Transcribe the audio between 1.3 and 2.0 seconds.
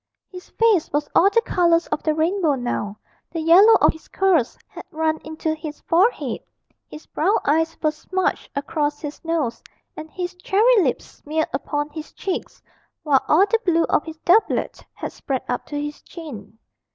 colours